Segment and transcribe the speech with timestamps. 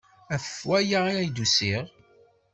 [0.31, 1.85] Ɣef waya ay d-usiɣ.